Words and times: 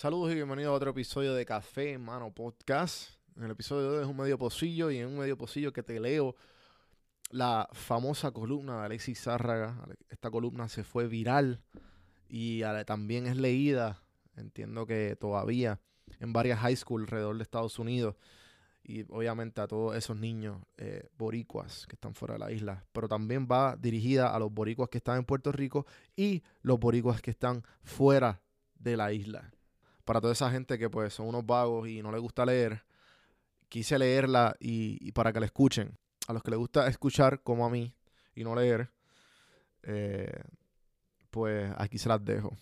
Saludos 0.00 0.32
y 0.32 0.34
bienvenidos 0.36 0.70
a 0.70 0.76
otro 0.76 0.92
episodio 0.92 1.34
de 1.34 1.44
Café 1.44 1.92
en 1.92 2.00
Mano 2.00 2.32
Podcast. 2.32 3.10
En 3.36 3.42
el 3.44 3.50
episodio 3.50 3.92
de 3.92 3.98
hoy 3.98 4.04
es 4.04 4.08
un 4.08 4.16
medio 4.16 4.38
pocillo 4.38 4.90
y 4.90 4.96
en 4.96 5.08
un 5.08 5.18
medio 5.18 5.36
pocillo 5.36 5.74
que 5.74 5.82
te 5.82 6.00
leo 6.00 6.36
la 7.28 7.68
famosa 7.74 8.30
columna 8.30 8.78
de 8.78 8.86
Alexis 8.86 9.20
Zárraga. 9.20 9.86
Esta 10.08 10.30
columna 10.30 10.70
se 10.70 10.84
fue 10.84 11.06
viral 11.06 11.60
y 12.30 12.62
también 12.86 13.26
es 13.26 13.36
leída, 13.36 14.02
entiendo 14.36 14.86
que 14.86 15.16
todavía, 15.20 15.82
en 16.18 16.32
varias 16.32 16.60
high 16.60 16.76
school 16.76 17.02
alrededor 17.02 17.36
de 17.36 17.42
Estados 17.42 17.78
Unidos 17.78 18.16
y 18.82 19.02
obviamente 19.12 19.60
a 19.60 19.68
todos 19.68 19.94
esos 19.94 20.16
niños 20.16 20.62
eh, 20.78 21.10
boricuas 21.18 21.86
que 21.86 21.96
están 21.96 22.14
fuera 22.14 22.36
de 22.36 22.40
la 22.40 22.52
isla, 22.52 22.86
pero 22.92 23.06
también 23.06 23.46
va 23.46 23.76
dirigida 23.76 24.34
a 24.34 24.38
los 24.38 24.50
boricuas 24.50 24.88
que 24.88 24.96
están 24.96 25.18
en 25.18 25.24
Puerto 25.26 25.52
Rico 25.52 25.84
y 26.16 26.42
los 26.62 26.80
boricuas 26.80 27.20
que 27.20 27.32
están 27.32 27.64
fuera 27.82 28.40
de 28.76 28.96
la 28.96 29.12
isla. 29.12 29.52
Para 30.04 30.20
toda 30.20 30.32
esa 30.32 30.50
gente 30.50 30.78
que 30.78 30.90
pues 30.90 31.14
son 31.14 31.26
unos 31.28 31.44
vagos 31.46 31.88
y 31.88 32.02
no 32.02 32.10
les 32.12 32.20
gusta 32.20 32.44
leer, 32.44 32.84
quise 33.68 33.98
leerla 33.98 34.56
y, 34.60 35.12
para 35.12 35.32
que 35.32 35.40
la 35.40 35.46
escuchen. 35.46 35.96
A 36.28 36.32
los 36.32 36.42
que 36.42 36.50
les 36.50 36.58
gusta 36.58 36.86
escuchar 36.86 37.42
como 37.42 37.66
a 37.66 37.70
mí 37.70 37.94
y 38.34 38.44
no 38.44 38.54
leer, 38.54 38.90
eh, 39.82 40.42
pues 41.30 41.72
aquí 41.76 41.98
se 41.98 42.08
las 42.08 42.24
dejo. 42.24 42.56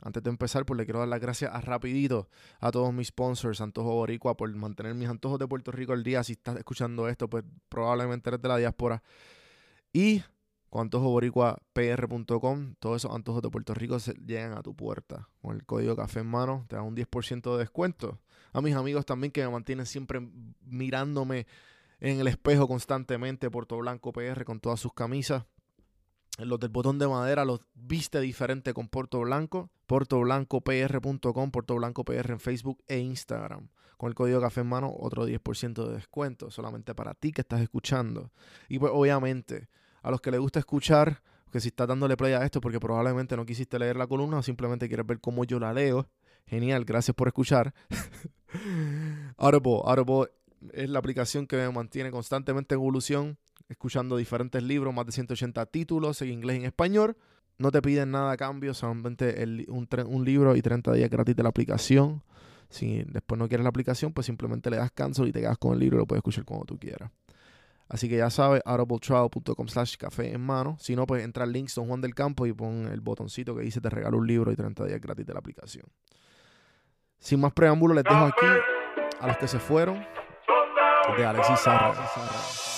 Antes 0.00 0.22
de 0.22 0.30
empezar, 0.30 0.64
pues 0.64 0.78
le 0.78 0.84
quiero 0.84 1.00
dar 1.00 1.08
las 1.08 1.20
gracias 1.20 1.52
a 1.52 1.60
rapidito 1.60 2.28
a 2.60 2.70
todos 2.70 2.92
mis 2.92 3.08
sponsors, 3.08 3.60
Antojo 3.60 3.94
Boricua, 3.94 4.36
por 4.36 4.54
mantener 4.54 4.94
mis 4.94 5.08
antojos 5.08 5.40
de 5.40 5.48
Puerto 5.48 5.72
Rico 5.72 5.92
al 5.92 6.04
día. 6.04 6.22
Si 6.22 6.34
estás 6.34 6.56
escuchando 6.56 7.08
esto, 7.08 7.28
pues 7.28 7.44
probablemente 7.68 8.30
eres 8.30 8.40
de 8.40 8.48
la 8.48 8.56
diáspora. 8.58 9.02
Y 9.92 10.22
con 10.70 10.82
antojoboricua.pr.com, 10.82 12.74
todos 12.78 12.96
esos 12.96 13.14
antojos 13.14 13.42
de 13.42 13.50
Puerto 13.50 13.74
Rico 13.74 13.98
llegan 14.26 14.56
a 14.56 14.62
tu 14.62 14.74
puerta. 14.74 15.28
Con 15.40 15.56
el 15.56 15.64
código 15.64 15.96
café 15.96 16.20
en 16.20 16.26
mano, 16.26 16.66
te 16.68 16.76
dan 16.76 16.84
un 16.84 16.96
10% 16.96 17.52
de 17.52 17.58
descuento. 17.58 18.18
A 18.52 18.60
mis 18.60 18.74
amigos 18.74 19.06
también 19.06 19.32
que 19.32 19.42
me 19.42 19.50
mantienen 19.50 19.86
siempre 19.86 20.20
mirándome 20.60 21.46
en 22.00 22.20
el 22.20 22.28
espejo 22.28 22.68
constantemente, 22.68 23.50
Puerto 23.50 23.76
Blanco 23.78 24.12
PR 24.12 24.44
con 24.44 24.60
todas 24.60 24.78
sus 24.80 24.92
camisas. 24.92 25.44
Los 26.38 26.60
del 26.60 26.70
botón 26.70 26.98
de 27.00 27.08
madera 27.08 27.44
los 27.44 27.60
viste 27.74 28.20
diferente 28.20 28.72
con 28.72 28.88
Puerto 28.88 29.18
Blanco. 29.20 29.70
PortoBlancoPR.com, 29.86 31.50
Puerto 31.50 31.74
Blanco 31.74 32.04
PR 32.04 32.30
en 32.32 32.40
Facebook 32.40 32.84
e 32.86 32.98
Instagram. 32.98 33.68
Con 33.96 34.08
el 34.08 34.14
código 34.14 34.40
café 34.40 34.60
en 34.60 34.68
mano, 34.68 34.94
otro 34.96 35.26
10% 35.26 35.86
de 35.88 35.94
descuento, 35.94 36.52
solamente 36.52 36.94
para 36.94 37.14
ti 37.14 37.32
que 37.32 37.40
estás 37.40 37.60
escuchando. 37.60 38.30
Y 38.68 38.78
pues 38.78 38.92
obviamente, 38.94 39.68
a 40.02 40.10
los 40.10 40.20
que 40.20 40.30
les 40.30 40.40
gusta 40.40 40.58
escuchar, 40.58 41.22
que 41.50 41.60
si 41.60 41.68
estás 41.68 41.88
dándole 41.88 42.16
play 42.16 42.32
a 42.32 42.44
esto 42.44 42.60
porque 42.60 42.78
probablemente 42.78 43.36
no 43.36 43.46
quisiste 43.46 43.78
leer 43.78 43.96
la 43.96 44.06
columna 44.06 44.38
o 44.38 44.42
simplemente 44.42 44.88
quieres 44.88 45.06
ver 45.06 45.20
cómo 45.20 45.44
yo 45.44 45.58
la 45.58 45.72
leo, 45.72 46.08
genial, 46.46 46.84
gracias 46.84 47.14
por 47.14 47.28
escuchar. 47.28 47.74
Audible, 49.36 49.80
Audible 49.84 50.30
es 50.72 50.90
la 50.90 50.98
aplicación 50.98 51.46
que 51.46 51.56
me 51.56 51.70
mantiene 51.70 52.10
constantemente 52.10 52.74
en 52.74 52.80
evolución 52.80 53.38
escuchando 53.68 54.16
diferentes 54.16 54.62
libros, 54.62 54.94
más 54.94 55.06
de 55.06 55.12
180 55.12 55.66
títulos 55.66 56.22
en 56.22 56.30
inglés 56.30 56.56
y 56.56 56.60
en 56.60 56.66
español. 56.66 57.16
No 57.58 57.70
te 57.70 57.82
piden 57.82 58.12
nada 58.12 58.32
a 58.32 58.36
cambio, 58.36 58.72
solamente 58.72 59.44
un, 59.68 60.24
libro 60.24 60.54
y 60.56 60.62
30 60.62 60.92
días 60.92 61.10
gratis 61.10 61.34
de 61.34 61.42
la 61.42 61.48
aplicación. 61.48 62.22
Si 62.70 63.02
después 63.08 63.38
no 63.38 63.48
quieres 63.48 63.64
la 63.64 63.70
aplicación, 63.70 64.12
pues 64.12 64.26
simplemente 64.26 64.70
le 64.70 64.76
das 64.76 64.92
cancel 64.92 65.28
y 65.28 65.32
te 65.32 65.40
quedas 65.40 65.58
con 65.58 65.72
el 65.72 65.80
libro 65.80 65.96
y 65.96 66.00
lo 66.00 66.06
puedes 66.06 66.20
escuchar 66.20 66.44
cuando 66.44 66.66
tú 66.66 66.78
quieras. 66.78 67.10
Así 67.88 68.08
que 68.08 68.18
ya 68.18 68.28
sabes, 68.28 68.60
audibletrial.com 68.64 69.68
slash 69.68 69.96
café 69.96 70.32
en 70.32 70.40
mano. 70.42 70.76
Si 70.78 70.94
no, 70.94 71.06
pues 71.06 71.24
entra 71.24 71.44
al 71.44 71.52
link 71.52 71.70
Don 71.74 71.86
Juan 71.88 72.00
del 72.00 72.14
Campo 72.14 72.46
y 72.46 72.52
pon 72.52 72.88
el 72.92 73.00
botoncito 73.00 73.56
que 73.56 73.62
dice 73.62 73.80
te 73.80 73.88
regalo 73.88 74.18
un 74.18 74.26
libro 74.26 74.52
y 74.52 74.56
30 74.56 74.84
días 74.84 75.00
gratis 75.00 75.26
de 75.26 75.32
la 75.32 75.38
aplicación. 75.38 75.86
Sin 77.18 77.40
más 77.40 77.52
preámbulo, 77.52 77.94
les 77.94 78.04
dejo 78.04 78.16
aquí 78.26 78.46
a 79.20 79.26
los 79.26 79.38
que 79.38 79.48
se 79.48 79.58
fueron 79.58 80.04
de 81.16 81.24
Alexis 81.24 81.60
Sarra. 81.60 82.77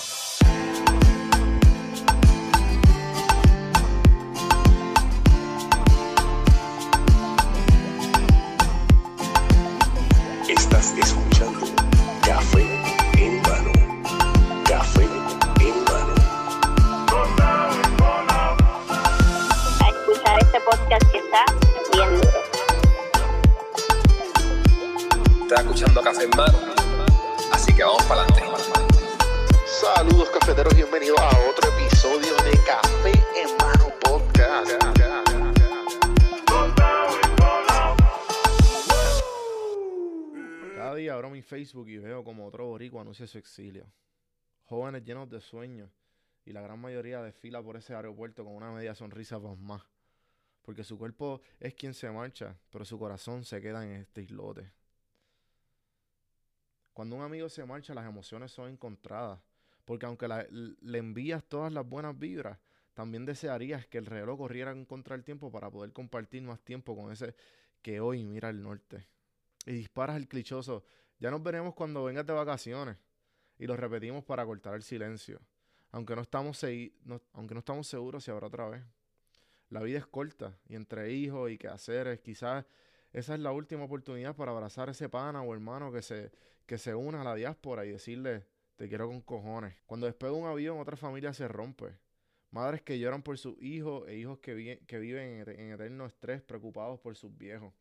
Escuchando 25.81 26.01
Café 26.03 26.23
en 26.25 26.29
Mano. 26.37 26.59
Así 27.51 27.73
que 27.73 27.83
vamos 27.83 28.03
para 28.03 28.21
adelante. 28.21 28.43
Saludos 29.65 30.29
cafeteros, 30.29 30.75
bienvenidos 30.75 31.19
a 31.19 31.29
otro 31.49 31.69
episodio 31.75 32.35
de 32.43 32.51
Café 32.65 33.11
en 33.35 33.57
Mano 33.57 33.91
Podcast. 33.99 34.71
Cada 40.75 40.95
día 40.95 41.13
abro 41.15 41.31
mi 41.31 41.41
Facebook 41.41 41.89
y 41.89 41.97
veo 41.97 42.23
como 42.23 42.45
otro 42.45 42.67
boricua 42.67 43.01
anuncia 43.01 43.25
su 43.25 43.39
exilio. 43.39 43.91
Jóvenes 44.65 45.03
llenos 45.03 45.29
de 45.29 45.41
sueños 45.41 45.89
y 46.45 46.53
la 46.53 46.61
gran 46.61 46.79
mayoría 46.79 47.23
desfila 47.23 47.63
por 47.63 47.77
ese 47.77 47.95
aeropuerto 47.95 48.43
con 48.43 48.53
una 48.53 48.71
media 48.71 48.93
sonrisa 48.93 49.39
más. 49.39 49.81
Porque 50.61 50.83
su 50.83 50.99
cuerpo 50.99 51.41
es 51.59 51.73
quien 51.73 51.95
se 51.95 52.11
marcha, 52.11 52.55
pero 52.69 52.85
su 52.85 52.99
corazón 52.99 53.43
se 53.43 53.59
queda 53.61 53.83
en 53.83 53.93
este 53.93 54.21
islote. 54.21 54.80
Cuando 56.93 57.15
un 57.15 57.23
amigo 57.23 57.49
se 57.49 57.65
marcha, 57.65 57.93
las 57.93 58.05
emociones 58.05 58.51
son 58.51 58.69
encontradas. 58.69 59.39
Porque 59.85 60.05
aunque 60.05 60.27
le 60.27 60.97
envías 60.97 61.43
todas 61.43 61.71
las 61.71 61.87
buenas 61.87 62.17
vibras, 62.17 62.57
también 62.93 63.25
desearías 63.25 63.87
que 63.87 63.97
el 63.97 64.05
reloj 64.05 64.37
corriera 64.37 64.75
contra 64.85 65.15
del 65.15 65.23
tiempo 65.23 65.51
para 65.51 65.69
poder 65.71 65.93
compartir 65.93 66.43
más 66.43 66.59
tiempo 66.59 66.95
con 66.95 67.11
ese 67.11 67.35
que 67.81 67.99
hoy 67.99 68.23
mira 68.23 68.49
el 68.49 68.61
norte. 68.61 69.07
Y 69.65 69.73
disparas 69.73 70.17
el 70.17 70.27
clichoso, 70.27 70.83
ya 71.19 71.31
nos 71.31 71.41
veremos 71.41 71.73
cuando 71.73 72.03
vengas 72.03 72.25
de 72.25 72.33
vacaciones. 72.33 72.97
Y 73.57 73.67
lo 73.67 73.75
repetimos 73.77 74.23
para 74.23 74.45
cortar 74.45 74.75
el 74.75 74.83
silencio. 74.83 75.39
Aunque 75.91 76.15
no 76.15 76.21
estamos, 76.21 76.63
aunque 77.33 77.53
no 77.53 77.59
estamos 77.59 77.87
seguros 77.87 78.23
si 78.23 78.31
habrá 78.31 78.47
otra 78.47 78.69
vez. 78.69 78.83
La 79.69 79.81
vida 79.81 79.99
es 79.99 80.07
corta 80.07 80.57
y 80.67 80.75
entre 80.75 81.11
hijos 81.13 81.49
y 81.49 81.57
quehaceres, 81.57 82.19
quizás 82.19 82.65
esa 83.13 83.33
es 83.33 83.39
la 83.41 83.51
última 83.51 83.83
oportunidad 83.83 84.35
para 84.35 84.51
abrazar 84.51 84.87
a 84.87 84.93
ese 84.93 85.09
pana 85.09 85.41
o 85.41 85.53
hermano 85.53 85.91
que 85.91 86.01
se, 86.01 86.31
que 86.65 86.77
se 86.77 86.95
una 86.95 87.21
a 87.21 87.23
la 87.23 87.35
diáspora 87.35 87.85
y 87.85 87.91
decirle, 87.91 88.45
te 88.77 88.87
quiero 88.87 89.07
con 89.07 89.21
cojones. 89.21 89.75
Cuando 89.85 90.07
despega 90.07 90.31
un 90.31 90.47
avión, 90.47 90.79
otra 90.79 90.95
familia 90.95 91.33
se 91.33 91.47
rompe. 91.47 91.97
Madres 92.51 92.81
que 92.81 92.97
lloran 92.99 93.21
por 93.21 93.37
sus 93.37 93.61
hijos 93.61 94.07
e 94.07 94.17
hijos 94.17 94.39
que, 94.39 94.81
que 94.87 94.99
viven 94.99 95.43
en, 95.47 95.71
eterno 95.71 96.05
estrés, 96.05 96.41
preocupados 96.41 96.99
por 96.99 97.15
sus 97.15 97.37
viejos. 97.37 97.73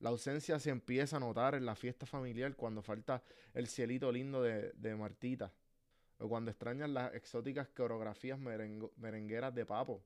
La 0.00 0.10
ausencia 0.10 0.58
se 0.58 0.70
empieza 0.70 1.16
a 1.16 1.20
notar 1.20 1.54
en 1.54 1.64
la 1.64 1.76
fiesta 1.76 2.06
familiar 2.06 2.56
cuando 2.56 2.82
falta 2.82 3.22
el 3.54 3.68
cielito 3.68 4.10
lindo 4.10 4.42
de, 4.42 4.72
de 4.72 4.96
Martita. 4.96 5.52
O 6.18 6.28
cuando 6.28 6.50
extrañan 6.50 6.94
las 6.94 7.14
exóticas 7.14 7.68
coreografías 7.68 8.38
merengueras 8.38 9.54
de 9.54 9.66
papo. 9.66 10.02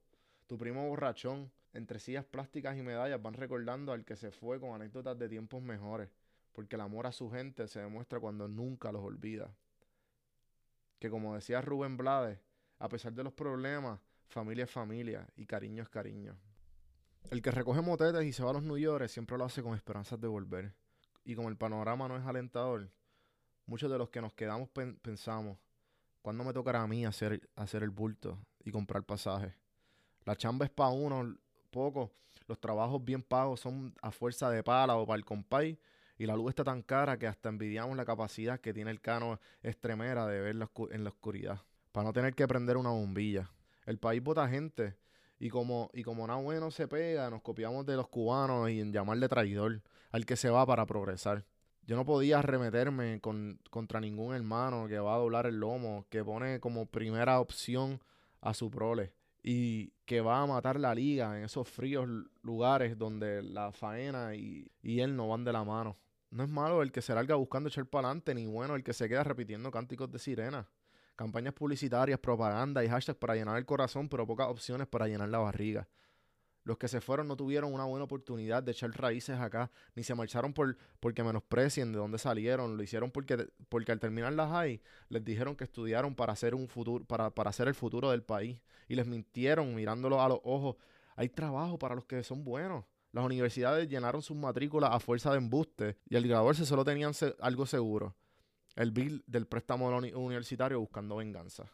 Tu 0.46 0.58
primo 0.58 0.88
borrachón, 0.88 1.50
entre 1.76 1.98
sillas 1.98 2.24
plásticas 2.24 2.76
y 2.76 2.82
medallas, 2.82 3.22
van 3.22 3.34
recordando 3.34 3.92
al 3.92 4.04
que 4.04 4.16
se 4.16 4.30
fue 4.30 4.58
con 4.60 4.74
anécdotas 4.74 5.18
de 5.18 5.28
tiempos 5.28 5.62
mejores 5.62 6.10
porque 6.56 6.76
el 6.76 6.80
amor 6.80 7.06
a 7.06 7.12
su 7.12 7.30
gente 7.30 7.68
se 7.68 7.80
demuestra 7.80 8.18
cuando 8.18 8.48
nunca 8.48 8.90
los 8.90 9.02
olvida. 9.02 9.54
Que 10.98 11.10
como 11.10 11.34
decía 11.34 11.60
Rubén 11.60 11.98
Blades, 11.98 12.38
a 12.78 12.88
pesar 12.88 13.12
de 13.12 13.22
los 13.22 13.34
problemas, 13.34 14.00
familia 14.26 14.64
es 14.64 14.70
familia 14.70 15.28
y 15.36 15.44
cariño 15.44 15.82
es 15.82 15.90
cariño. 15.90 16.34
El 17.30 17.42
que 17.42 17.50
recoge 17.50 17.82
motetes 17.82 18.24
y 18.24 18.32
se 18.32 18.42
va 18.42 18.50
a 18.50 18.52
los 18.54 18.62
New 18.62 18.78
York 18.78 19.06
siempre 19.08 19.36
lo 19.36 19.44
hace 19.44 19.62
con 19.62 19.74
esperanzas 19.74 20.18
de 20.18 20.28
volver. 20.28 20.72
Y 21.24 21.34
como 21.34 21.50
el 21.50 21.58
panorama 21.58 22.08
no 22.08 22.16
es 22.16 22.24
alentador, 22.24 22.90
muchos 23.66 23.90
de 23.90 23.98
los 23.98 24.08
que 24.08 24.22
nos 24.22 24.32
quedamos 24.32 24.70
pensamos, 25.02 25.58
¿cuándo 26.22 26.42
me 26.42 26.54
tocará 26.54 26.80
a 26.80 26.86
mí 26.86 27.04
hacer, 27.04 27.50
hacer 27.54 27.82
el 27.82 27.90
bulto 27.90 28.38
y 28.64 28.70
comprar 28.70 29.04
pasajes? 29.04 29.52
La 30.24 30.36
chamba 30.36 30.64
es 30.64 30.70
para 30.70 30.88
uno, 30.88 31.36
poco. 31.76 32.10
Los 32.48 32.58
trabajos 32.58 33.04
bien 33.04 33.22
pagos 33.22 33.60
son 33.60 33.94
a 34.00 34.10
fuerza 34.10 34.50
de 34.50 34.62
pala 34.62 34.96
o 34.96 35.06
para 35.06 35.18
el 35.18 35.24
compay 35.24 35.78
y 36.18 36.26
la 36.26 36.34
luz 36.34 36.50
está 36.50 36.64
tan 36.64 36.82
cara 36.82 37.18
que 37.18 37.26
hasta 37.26 37.50
envidiamos 37.50 37.96
la 37.96 38.06
capacidad 38.06 38.58
que 38.58 38.72
tiene 38.72 38.90
el 38.90 39.00
cano 39.00 39.38
extremera 39.62 40.26
de 40.26 40.40
ver 40.40 40.56
en 40.90 41.04
la 41.04 41.10
oscuridad, 41.10 41.60
para 41.92 42.06
no 42.06 42.12
tener 42.12 42.34
que 42.34 42.48
prender 42.48 42.78
una 42.78 42.90
bombilla. 42.90 43.50
El 43.84 43.98
país 43.98 44.22
vota 44.22 44.48
gente 44.48 44.96
y 45.38 45.50
como, 45.50 45.90
y 45.92 46.02
como 46.02 46.26
nada 46.26 46.40
bueno 46.40 46.70
se 46.70 46.88
pega, 46.88 47.28
nos 47.28 47.42
copiamos 47.42 47.84
de 47.84 47.96
los 47.96 48.08
cubanos 48.08 48.70
y 48.70 48.80
en 48.80 48.92
llamarle 48.92 49.28
traidor 49.28 49.82
al 50.10 50.24
que 50.24 50.36
se 50.36 50.48
va 50.48 50.64
para 50.64 50.86
progresar. 50.86 51.44
Yo 51.86 51.94
no 51.94 52.06
podía 52.06 52.38
arremeterme 52.38 53.20
con, 53.20 53.60
contra 53.70 54.00
ningún 54.00 54.34
hermano 54.34 54.88
que 54.88 54.98
va 54.98 55.14
a 55.14 55.18
doblar 55.18 55.46
el 55.46 55.60
lomo, 55.60 56.06
que 56.08 56.24
pone 56.24 56.58
como 56.58 56.86
primera 56.86 57.38
opción 57.38 58.00
a 58.40 58.54
su 58.54 58.70
prole 58.70 59.12
y 59.48 59.92
que 60.04 60.20
va 60.20 60.42
a 60.42 60.46
matar 60.46 60.80
la 60.80 60.92
liga 60.92 61.38
en 61.38 61.44
esos 61.44 61.68
fríos 61.68 62.08
lugares 62.42 62.98
donde 62.98 63.44
la 63.44 63.70
faena 63.70 64.34
y, 64.34 64.68
y 64.82 64.98
él 64.98 65.14
no 65.14 65.28
van 65.28 65.44
de 65.44 65.52
la 65.52 65.62
mano. 65.62 65.96
No 66.30 66.42
es 66.42 66.50
malo 66.50 66.82
el 66.82 66.90
que 66.90 67.00
se 67.00 67.14
larga 67.14 67.36
buscando 67.36 67.68
echar 67.68 67.86
para 67.86 68.08
adelante, 68.08 68.34
ni 68.34 68.44
bueno 68.44 68.74
el 68.74 68.82
que 68.82 68.92
se 68.92 69.08
queda 69.08 69.22
repitiendo 69.22 69.70
cánticos 69.70 70.10
de 70.10 70.18
sirena. 70.18 70.68
Campañas 71.14 71.54
publicitarias, 71.54 72.18
propaganda 72.18 72.82
y 72.82 72.88
hashtags 72.88 73.20
para 73.20 73.36
llenar 73.36 73.56
el 73.56 73.64
corazón, 73.64 74.08
pero 74.08 74.26
pocas 74.26 74.48
opciones 74.48 74.88
para 74.88 75.06
llenar 75.06 75.28
la 75.28 75.38
barriga. 75.38 75.86
Los 76.66 76.78
que 76.78 76.88
se 76.88 77.00
fueron 77.00 77.28
no 77.28 77.36
tuvieron 77.36 77.72
una 77.72 77.84
buena 77.84 78.06
oportunidad 78.06 78.60
de 78.60 78.72
echar 78.72 78.90
raíces 78.90 79.38
acá, 79.38 79.70
ni 79.94 80.02
se 80.02 80.16
marcharon 80.16 80.52
por, 80.52 80.76
porque 80.98 81.22
menosprecien 81.22 81.92
de 81.92 81.98
dónde 81.98 82.18
salieron. 82.18 82.76
Lo 82.76 82.82
hicieron 82.82 83.12
porque, 83.12 83.46
porque 83.68 83.92
al 83.92 84.00
terminar 84.00 84.32
la 84.32 84.48
high 84.48 84.82
les 85.08 85.24
dijeron 85.24 85.54
que 85.54 85.62
estudiaron 85.62 86.16
para 86.16 86.32
hacer, 86.32 86.56
un 86.56 86.66
futuro, 86.66 87.04
para, 87.04 87.30
para 87.30 87.50
hacer 87.50 87.68
el 87.68 87.76
futuro 87.76 88.10
del 88.10 88.24
país. 88.24 88.60
Y 88.88 88.96
les 88.96 89.06
mintieron 89.06 89.76
mirándolo 89.76 90.20
a 90.20 90.28
los 90.28 90.40
ojos. 90.42 90.74
Hay 91.14 91.28
trabajo 91.28 91.78
para 91.78 91.94
los 91.94 92.04
que 92.04 92.24
son 92.24 92.42
buenos. 92.42 92.84
Las 93.12 93.24
universidades 93.24 93.88
llenaron 93.88 94.20
sus 94.20 94.36
matrículas 94.36 94.90
a 94.92 94.98
fuerza 94.98 95.30
de 95.30 95.38
embuste 95.38 95.98
y 96.08 96.16
al 96.16 96.26
graduarse 96.26 96.66
solo 96.66 96.84
tenían 96.84 97.12
algo 97.38 97.64
seguro. 97.64 98.16
El 98.74 98.90
bill 98.90 99.22
del 99.28 99.46
préstamo 99.46 99.86
universitario 99.96 100.80
buscando 100.80 101.14
venganza. 101.14 101.70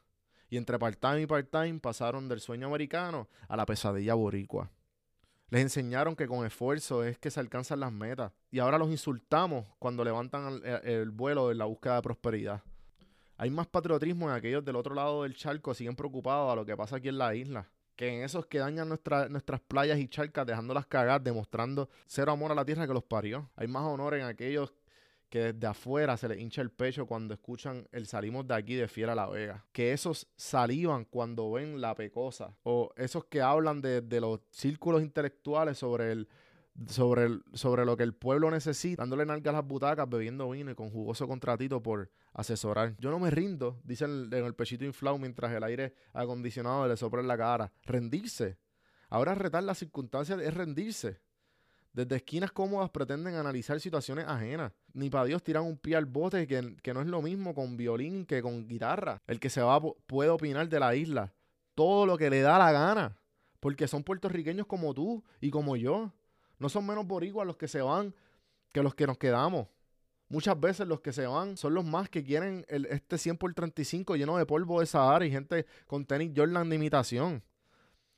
Y 0.51 0.59
entre 0.59 0.79
part-time 0.79 1.23
y 1.23 1.27
part-time 1.27 1.81
pasaron 1.81 2.29
del 2.29 2.41
sueño 2.41 2.67
americano 2.67 3.27
a 3.49 3.57
la 3.57 3.65
pesadilla 3.65 4.13
boricua. 4.13 4.71
Les 5.53 5.61
enseñaron 5.61 6.17
que 6.17 6.27
con 6.27 6.47
esfuerzo 6.47 7.05
es 7.05 7.19
que 7.19 7.31
se 7.31 7.39
alcanzan 7.39 7.81
las 7.81 7.93
metas. 7.93 8.33
Y 8.51 8.59
ahora 8.59 8.79
los 8.79 8.89
insultamos 8.89 9.67
cuando 9.79 10.03
levantan 10.03 10.63
el, 10.83 11.11
vuelo 11.11 11.51
en 11.51 11.59
la 11.59 11.67
búsqueda 11.67 11.97
de 11.97 12.01
prosperidad. 12.01 12.63
Hay 13.37 13.51
más 13.51 13.67
patriotismo 13.67 14.31
en 14.31 14.35
aquellos 14.35 14.65
del 14.65 14.77
otro 14.77 14.95
lado 14.95 15.25
del 15.25 15.37
charco 15.37 15.75
siguen 15.75 15.95
preocupados 15.95 16.51
a 16.51 16.57
lo 16.57 16.65
que 16.65 16.75
pasa 16.75 16.97
aquí 16.97 17.09
en 17.09 17.19
la 17.19 17.35
isla. 17.35 17.69
Que 17.97 18.17
en 18.17 18.25
esos 18.25 18.47
que 18.47 18.61
dañan 18.61 18.89
nuestras 18.89 19.61
playas 19.69 19.99
y 19.99 20.09
charcas 20.09 20.47
dejándolas 20.47 20.87
cagar, 20.87 21.21
demostrando 21.21 21.91
cero 22.07 22.33
amor 22.33 22.51
a 22.51 22.55
la 22.55 22.65
tierra 22.65 22.87
que 22.87 22.95
los 22.95 23.05
parió. 23.05 23.51
Hay 23.55 23.69
más 23.69 23.83
honor 23.83 24.15
en 24.15 24.23
aquellos 24.23 24.73
que 25.33 25.55
desde 25.55 25.67
afuera 25.67 26.15
se 26.19 26.29
les 26.29 26.39
hincha 26.39 26.61
el 26.61 26.71
pecho 26.71 27.07
cuando 27.07 27.33
escuchan 27.33 27.89
el 27.91 28.07
salimos 28.07 28.47
de 28.47 28.55
aquí 28.55 28.75
de 28.75 28.87
Fiera 28.87 29.15
La 29.15 29.27
Vega. 29.27 29.65
Que 29.73 29.95
esos 29.95 30.31
salivan 30.37 31.07
cuando 31.07 31.51
ven 31.51 31.81
la 31.81 31.95
pecosa. 31.95 32.55
O 32.65 32.93
esos 32.97 33.25
que 33.25 33.41
hablan 33.41 33.81
de, 33.81 34.03
los 34.21 34.41
círculos 34.51 35.01
intelectuales 35.01 35.79
sobre 35.79 36.13
el, 36.13 36.29
sobre, 36.87 37.25
el, 37.25 37.43
sobre 37.55 37.87
lo 37.87 37.97
que 37.97 38.03
el 38.03 38.13
pueblo 38.13 38.51
necesita, 38.51 39.01
dándole 39.01 39.25
nalgas 39.25 39.55
a 39.55 39.57
las 39.57 39.67
butacas, 39.67 40.07
bebiendo 40.07 40.51
vino 40.51 40.71
y 40.71 40.75
con 40.75 40.91
jugoso 40.91 41.27
contratito 41.27 41.83
por 41.83 42.11
asesorar. 42.35 42.95
Yo 42.99 43.11
no 43.11 43.19
me 43.19 43.31
rindo, 43.31 43.81
dice 43.85 44.05
en 44.05 44.35
el, 44.35 44.55
pechito 44.55 44.85
inflado 44.85 45.17
mientras 45.17 45.51
el 45.51 45.65
aire 45.65 45.95
acondicionado 46.13 46.87
le 46.87 46.95
sopla 46.99 47.23
en 47.23 47.29
la 47.29 47.39
cara. 47.39 47.73
Rendirse. 47.87 48.59
Ahora 49.09 49.35
retar 49.35 49.63
las 49.63 49.79
circunstancias 49.79 50.39
es 50.43 50.53
rendirse. 50.53 51.21
Desde 51.93 52.17
esquinas 52.17 52.53
cómodas 52.53 52.91
pretenden 52.91 53.35
analizar 53.35 53.79
situaciones 53.81 54.27
ajenas. 54.27 54.73
Ni 54.95 55.11
para 55.11 55.27
Dios 55.27 55.43
tiran 55.43 55.65
un 55.65 55.77
pie 55.77 55.97
al 55.97 56.07
bote 56.07 56.47
que, 56.47 56.77
que, 56.83 56.95
no 56.95 57.03
es 57.03 57.07
lo 57.07 57.21
mismo 57.21 57.55
con 57.55 57.77
violín 57.77 58.25
que 58.25 58.41
con 58.41 58.67
guitarra. 58.67 59.21
El 59.27 59.41
que 59.41 59.51
se 59.51 59.61
va 59.61 59.81
puede 60.07 60.31
opinar 60.31 60.69
de 60.69 60.81
la 60.81 60.95
isla. 60.95 61.35
Todo 61.75 62.07
lo 62.07 62.17
que 62.17 62.31
le 62.31 62.41
da 62.41 62.59
la 62.59 62.73
gana. 62.73 63.19
Porque 63.61 63.87
son 63.89 64.03
puertorriqueños 64.03 64.67
como 64.67 64.95
tú 64.95 65.23
y 65.41 65.51
como 65.51 65.77
yo. 65.77 66.13
No 66.59 66.69
son 66.69 66.87
menos 66.87 67.07
boricuas 67.07 67.47
los 67.47 67.57
que 67.57 67.69
se 67.69 67.83
van 67.83 68.15
que 68.73 68.83
los 68.83 68.95
que 68.95 69.07
nos 69.07 69.19
quedamos. 69.19 69.69
Muchas 70.29 70.59
veces 70.59 70.89
los 70.89 71.01
que 71.01 71.13
se 71.13 71.27
van 71.27 71.59
son 71.59 71.75
los 71.75 71.85
más 71.85 72.09
que 72.09 72.25
quieren 72.25 72.65
el, 72.69 72.87
este 72.87 73.19
100 73.19 73.37
por 73.37 73.53
35 73.53 74.17
lleno 74.17 74.39
de 74.39 74.47
polvo 74.47 74.81
de 74.81 74.87
Sahara 74.87 75.27
y 75.27 75.31
gente 75.31 75.67
con 75.87 76.07
tenis 76.07 76.33
Jordan 76.35 76.71
de 76.71 76.77
imitación. 76.77 77.43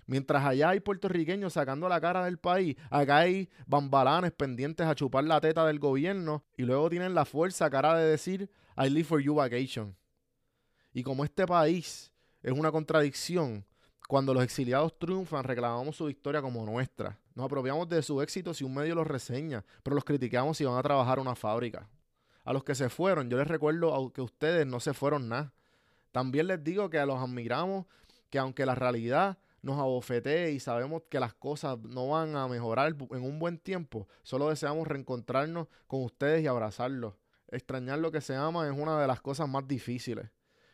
Mientras 0.06 0.44
allá 0.44 0.70
hay 0.70 0.80
puertorriqueños 0.80 1.54
sacando 1.54 1.88
la 1.88 2.00
cara 2.00 2.24
del 2.24 2.38
país, 2.38 2.76
acá 2.90 3.18
hay 3.18 3.48
bambalanes 3.66 4.32
pendientes 4.32 4.86
a 4.86 4.94
chupar 4.94 5.24
la 5.24 5.40
teta 5.40 5.64
del 5.66 5.78
gobierno 5.78 6.44
y 6.56 6.64
luego 6.64 6.90
tienen 6.90 7.14
la 7.14 7.24
fuerza 7.24 7.70
cara 7.70 7.96
de 7.96 8.06
decir 8.06 8.50
I 8.76 8.90
live 8.90 9.04
for 9.04 9.20
you 9.20 9.34
vacation. 9.34 9.96
Y 10.92 11.02
como 11.02 11.24
este 11.24 11.46
país 11.46 12.12
es 12.42 12.52
una 12.52 12.70
contradicción, 12.70 13.64
cuando 14.06 14.34
los 14.34 14.44
exiliados 14.44 14.98
triunfan 14.98 15.44
reclamamos 15.44 15.96
su 15.96 16.04
victoria 16.06 16.42
como 16.42 16.64
nuestra. 16.66 17.18
Nos 17.34 17.46
apropiamos 17.46 17.88
de 17.88 18.02
su 18.02 18.20
éxito 18.20 18.52
si 18.52 18.62
un 18.62 18.74
medio 18.74 18.94
los 18.94 19.06
reseña, 19.06 19.64
pero 19.82 19.94
los 19.94 20.04
criticamos 20.04 20.58
si 20.58 20.64
van 20.64 20.78
a 20.78 20.82
trabajar 20.82 21.18
una 21.18 21.34
fábrica. 21.34 21.88
A 22.44 22.52
los 22.52 22.62
que 22.62 22.74
se 22.74 22.90
fueron, 22.90 23.30
yo 23.30 23.38
les 23.38 23.48
recuerdo 23.48 24.12
que 24.12 24.20
ustedes 24.20 24.66
no 24.66 24.78
se 24.78 24.92
fueron 24.92 25.28
nada. 25.30 25.54
También 26.12 26.46
les 26.46 26.62
digo 26.62 26.90
que 26.90 26.98
a 26.98 27.06
los 27.06 27.18
admiramos 27.18 27.86
que 28.28 28.38
aunque 28.38 28.66
la 28.66 28.74
realidad 28.74 29.38
nos 29.64 29.78
abofetee 29.78 30.52
y 30.52 30.60
sabemos 30.60 31.02
que 31.08 31.18
las 31.18 31.34
cosas 31.34 31.78
no 31.80 32.08
van 32.08 32.36
a 32.36 32.46
mejorar 32.46 32.94
en 33.10 33.22
un 33.24 33.38
buen 33.38 33.58
tiempo, 33.58 34.06
solo 34.22 34.50
deseamos 34.50 34.86
reencontrarnos 34.86 35.68
con 35.86 36.04
ustedes 36.04 36.44
y 36.44 36.46
abrazarlos. 36.46 37.14
Extrañar 37.48 37.98
lo 37.98 38.12
que 38.12 38.20
se 38.20 38.36
ama 38.36 38.66
es 38.68 38.76
una 38.76 39.00
de 39.00 39.06
las 39.06 39.20
cosas 39.20 39.48
más 39.48 39.66
difíciles. 39.66 40.30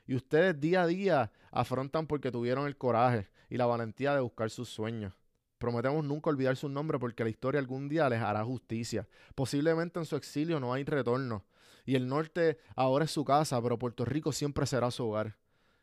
Y 0.07 0.17
ustedes 0.17 0.59
día 0.59 0.83
a 0.83 0.87
día 0.87 1.33
afrontan 1.53 2.09
porque 2.09 2.33
tuvieron 2.33 2.67
el 2.67 2.77
coraje 2.77 3.29
y 3.49 3.57
la 3.57 3.67
valentía 3.67 4.13
de 4.15 4.21
buscar 4.21 4.51
sus 4.51 4.69
sueños. 4.69 5.15
Prometemos 5.59 6.05
nunca 6.05 6.31
olvidar 6.31 6.57
su 6.57 6.69
nombre 6.69 6.99
porque 6.99 7.23
la 7.23 7.31
historia 7.31 7.61
algún 7.61 7.89
día 7.89 8.09
les 8.09 8.21
hará 8.21 8.43
justicia. 8.45 9.07
Posiblemente 9.37 10.01
en 10.01 10.07
su 10.07 10.17
exilio 10.17 10.59
no 10.59 10.73
hay 10.73 10.85
retorno. 10.85 11.45
Y 11.85 11.95
el 11.95 12.09
norte 12.09 12.59
ahora 12.75 13.05
es 13.05 13.11
su 13.13 13.25
casa, 13.25 13.61
pero 13.63 13.79
Puerto 13.79 14.05
Rico 14.05 14.33
siempre 14.33 14.67
será 14.67 14.91
su 14.91 15.07
hogar. 15.07 15.37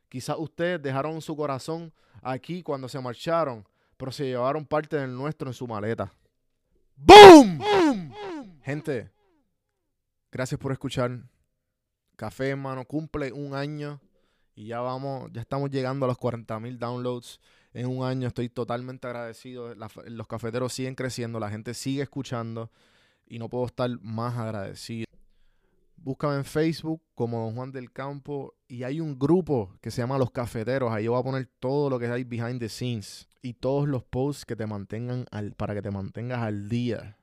Quizás 0.09 0.37
ustedes 0.39 0.81
dejaron 0.81 1.21
su 1.21 1.35
corazón 1.35 1.91
aquí 2.21 2.63
cuando 2.63 2.87
se 2.87 2.99
marcharon, 2.99 3.67
pero 3.97 4.11
se 4.11 4.25
llevaron 4.25 4.65
parte 4.65 4.97
del 4.97 5.13
nuestro 5.13 5.49
en 5.49 5.53
su 5.53 5.67
maleta. 5.67 6.11
¡Boom! 6.95 7.59
Gente, 8.63 9.11
gracias 10.31 10.59
por 10.59 10.71
escuchar. 10.71 11.19
Café, 12.15 12.49
hermano, 12.49 12.83
cumple 12.85 13.31
un 13.31 13.53
año 13.53 14.01
y 14.55 14.67
ya 14.67 14.79
vamos, 14.79 15.29
ya 15.33 15.41
estamos 15.41 15.69
llegando 15.69 16.05
a 16.05 16.07
los 16.07 16.17
40 16.17 16.59
mil 16.59 16.79
downloads 16.79 17.39
en 17.73 17.85
un 17.85 18.03
año. 18.03 18.27
Estoy 18.27 18.49
totalmente 18.49 19.07
agradecido. 19.07 19.75
los 19.75 20.27
cafeteros 20.27 20.73
siguen 20.73 20.95
creciendo, 20.95 21.39
la 21.39 21.51
gente 21.51 21.75
sigue 21.75 22.01
escuchando 22.01 22.71
y 23.27 23.37
no 23.37 23.49
puedo 23.49 23.67
estar 23.67 23.89
más 24.01 24.35
agradecido. 24.35 25.05
Búscame 26.07 26.35
en 26.35 26.45
Facebook 26.45 27.01
como 27.15 27.43
Don 27.43 27.55
Juan 27.55 27.73
del 27.73 27.91
Campo 27.91 28.55
y 28.65 28.83
hay 28.83 29.01
un 29.01 29.19
grupo 29.19 29.75
que 29.81 29.91
se 29.91 30.01
llama 30.01 30.17
Los 30.17 30.31
Cafeteros. 30.31 30.89
Ahí 30.89 31.03
yo 31.03 31.11
voy 31.11 31.19
a 31.19 31.23
poner 31.23 31.49
todo 31.59 31.89
lo 31.89 31.99
que 31.99 32.07
hay 32.07 32.23
behind 32.23 32.61
the 32.61 32.69
scenes 32.69 33.27
y 33.41 33.55
todos 33.55 33.89
los 33.89 34.05
posts 34.05 34.45
que 34.45 34.55
te 34.55 34.65
mantengan 34.65 35.25
al, 35.31 35.51
para 35.55 35.73
que 35.73 35.81
te 35.81 35.91
mantengas 35.91 36.39
al 36.39 36.69
día 36.69 37.17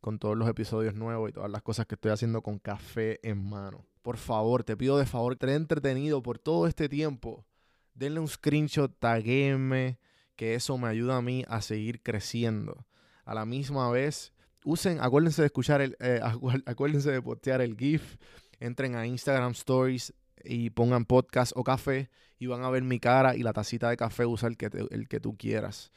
con 0.00 0.18
todos 0.18 0.38
los 0.38 0.48
episodios 0.48 0.94
nuevos 0.94 1.28
y 1.28 1.34
todas 1.34 1.50
las 1.50 1.60
cosas 1.60 1.84
que 1.84 1.96
estoy 1.96 2.12
haciendo 2.12 2.40
con 2.40 2.58
café 2.58 3.20
en 3.28 3.46
mano. 3.46 3.84
Por 4.00 4.16
favor, 4.16 4.64
te 4.64 4.74
pido 4.74 4.96
de 4.96 5.04
favor, 5.04 5.36
te 5.36 5.46
he 5.46 5.54
entretenido 5.54 6.22
por 6.22 6.38
todo 6.38 6.66
este 6.66 6.88
tiempo. 6.88 7.44
Denle 7.92 8.20
un 8.20 8.28
screenshot, 8.28 8.98
taguéme, 8.98 9.98
que 10.36 10.54
eso 10.54 10.78
me 10.78 10.88
ayuda 10.88 11.18
a 11.18 11.20
mí 11.20 11.44
a 11.46 11.60
seguir 11.60 12.02
creciendo. 12.02 12.86
A 13.26 13.34
la 13.34 13.44
misma 13.44 13.90
vez, 13.90 14.32
usen, 14.64 14.98
acuérdense 15.00 15.42
de 15.42 15.46
escuchar 15.46 15.80
el, 15.80 15.96
eh, 16.00 16.20
acuérdense 16.66 17.10
de 17.10 17.22
postear 17.22 17.60
el 17.60 17.76
GIF, 17.76 18.16
entren 18.58 18.94
a 18.96 19.06
Instagram 19.06 19.52
Stories 19.52 20.12
y 20.44 20.70
pongan 20.70 21.04
podcast 21.04 21.52
o 21.54 21.64
café 21.64 22.10
y 22.38 22.46
van 22.46 22.64
a 22.64 22.70
ver 22.70 22.82
mi 22.82 22.98
cara 22.98 23.36
y 23.36 23.42
la 23.42 23.52
tacita 23.52 23.90
de 23.90 23.96
café, 23.96 24.24
usa 24.26 24.48
el 24.48 24.56
que, 24.56 24.70
el 24.90 25.08
que 25.08 25.20
tú 25.20 25.36
quieras. 25.36 25.90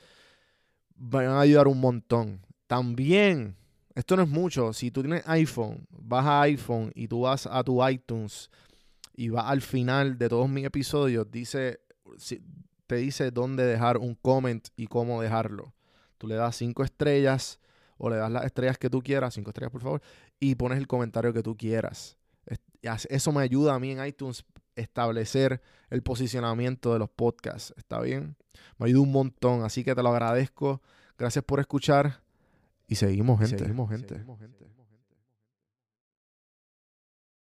Van 0.96 1.28
a 1.28 1.40
ayudar 1.40 1.68
un 1.68 1.80
montón. 1.80 2.46
También, 2.68 3.56
esto 3.96 4.16
no 4.16 4.24
es 4.24 4.30
mucho, 4.30 4.74
si 4.74 4.92
tú 4.92 5.02
tienes 5.02 5.24
iPhone, 5.28 5.88
vas 5.90 6.26
a 6.26 6.42
iPhone 6.42 6.92
y 6.96 7.08
tú 7.08 7.22
vas 7.22 7.48
a 7.48 7.64
tu 7.64 7.86
iTunes 7.88 8.50
y 9.16 9.30
vas 9.30 9.46
al 9.46 9.62
final 9.62 10.18
de 10.18 10.30
todos 10.30 10.50
mis 10.50 10.66
episodios, 10.66 11.30
dice, 11.30 11.80
te 12.88 12.96
dice 12.98 13.32
dónde 13.32 13.66
dejar 13.66 13.98
un 13.98 14.16
comment 14.16 14.68
y 14.76 14.88
cómo 14.88 15.22
dejarlo. 15.22 15.74
Tú 16.18 16.28
le 16.28 16.36
das 16.36 16.56
cinco 16.56 16.84
estrellas 16.84 17.60
o 17.98 18.10
le 18.10 18.18
das 18.18 18.32
las 18.32 18.46
estrellas 18.46 18.78
que 18.78 18.90
tú 18.90 19.02
quieras, 19.02 19.34
cinco 19.34 19.50
estrellas 19.52 19.72
por 19.72 19.82
favor, 19.82 20.02
y 20.40 20.56
pones 20.56 20.78
el 20.78 20.88
comentario 20.88 21.34
que 21.34 21.44
tú 21.44 21.56
quieras. 21.56 22.18
Eso 22.82 23.32
me 23.32 23.42
ayuda 23.42 23.76
a 23.76 23.80
mí 23.80 23.92
en 23.92 24.06
iTunes 24.06 24.44
establecer 24.76 25.62
el 25.90 26.02
posicionamiento 26.04 26.92
de 26.92 27.00
los 27.00 27.10
podcasts. 27.10 27.74
¿Está 27.78 28.02
bien? 28.02 28.36
Me 28.78 28.88
ayuda 28.88 29.02
un 29.02 29.12
montón, 29.12 29.64
así 29.64 29.84
que 29.84 29.96
te 29.96 30.04
lo 30.04 30.10
agradezco. 30.10 30.82
Gracias 31.18 31.46
por 31.46 31.60
escuchar 31.60 32.22
y 32.88 32.96
seguimos, 32.96 33.40
gente. 33.40 33.60
Seguimos, 33.60 33.90
gente. 33.90 34.16
Seguimos, 34.16 34.40
gente. 34.40 34.66